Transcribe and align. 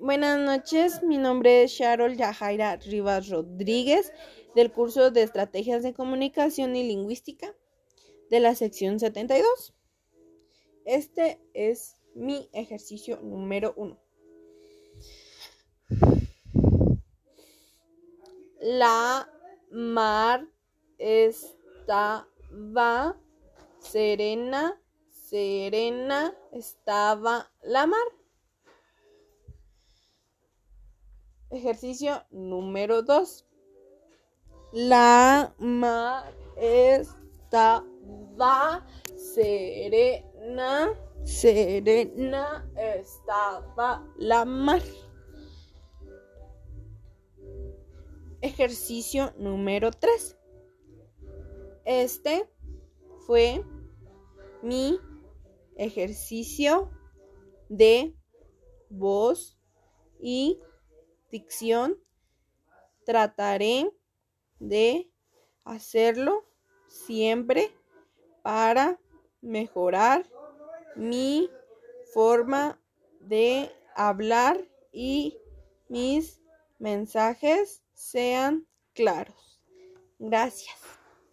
Buenas 0.00 0.38
noches, 0.38 1.02
mi 1.02 1.18
nombre 1.18 1.62
es 1.62 1.72
Sharol 1.72 2.16
Yajaira 2.16 2.76
Rivas 2.76 3.28
Rodríguez 3.28 4.14
del 4.54 4.72
curso 4.72 5.10
de 5.10 5.22
Estrategias 5.22 5.82
de 5.82 5.92
Comunicación 5.92 6.74
y 6.74 6.88
Lingüística 6.88 7.54
de 8.30 8.40
la 8.40 8.54
sección 8.54 8.98
72. 8.98 9.74
Este 10.86 11.38
es 11.52 11.98
mi 12.14 12.48
ejercicio 12.54 13.20
número 13.20 13.74
uno. 13.76 14.00
La 18.58 19.30
mar 19.70 20.48
estaba 20.96 22.26
serena, 23.80 24.80
serena 25.10 26.34
estaba 26.52 27.52
la 27.62 27.86
mar. 27.86 28.19
Ejercicio 31.50 32.22
número 32.30 33.02
2. 33.02 33.44
La 34.70 35.52
estaba 36.56 37.66
serena, 39.16 40.94
serena 41.24 42.70
estaba 42.76 44.06
la 44.16 44.44
mar. 44.44 44.80
Ejercicio 48.42 49.32
número 49.36 49.90
3. 49.90 50.38
Este 51.84 52.48
fue 53.26 53.64
mi 54.62 55.00
ejercicio 55.74 56.92
de 57.68 58.14
voz 58.88 59.58
y 60.20 60.60
trataré 63.04 63.90
de 64.58 65.10
hacerlo 65.64 66.44
siempre 66.88 67.70
para 68.42 69.00
mejorar 69.40 70.28
mi 70.96 71.50
forma 72.12 72.80
de 73.20 73.70
hablar 73.94 74.68
y 74.92 75.38
mis 75.88 76.40
mensajes 76.78 77.82
sean 77.94 78.66
claros. 78.92 79.60
Gracias. 80.18 80.99